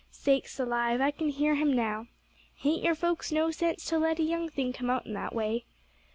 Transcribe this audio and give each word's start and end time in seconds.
"'Sakes 0.09 0.59
alive!' 0.59 0.99
I 0.99 1.11
can 1.11 1.29
hear 1.29 1.53
him 1.53 1.75
now. 1.75 2.07
'Hain't 2.55 2.81
your 2.83 2.95
folks 2.95 3.31
no 3.31 3.51
sense 3.51 3.85
to 3.85 3.99
let 3.99 4.17
a 4.17 4.23
young 4.23 4.49
thing 4.49 4.73
come 4.73 4.89
out 4.89 5.05
in 5.05 5.13
that 5.13 5.35
way?' 5.35 5.63